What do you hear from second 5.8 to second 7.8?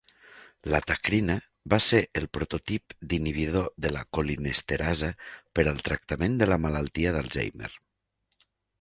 tractament de la malaltia d'Alzheimer.